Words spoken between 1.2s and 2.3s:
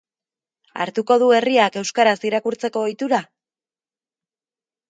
du herriak euskaraz